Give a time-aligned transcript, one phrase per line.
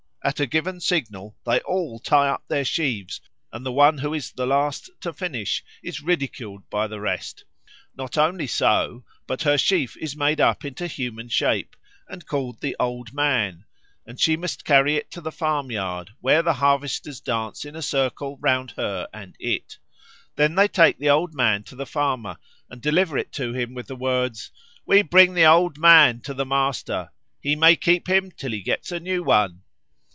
[0.23, 4.31] At a given signal they all tie up their sheaves, and the one who is
[4.31, 7.43] the last to finish is ridiculed by the rest.
[7.97, 11.75] Not only so, but her sheaf is made up into human shape
[12.07, 13.65] and called the Old Man,
[14.05, 17.81] and she must carry it home to the farmyard, where the harvesters dance in a
[17.81, 19.79] circle round her and it.
[20.35, 22.37] Then they take the Old Man to the farmer
[22.69, 24.51] and deliver it to him with the words,
[24.85, 27.09] "We bring the Old Man to the Master.
[27.41, 29.63] He may keep him till he gets a new one."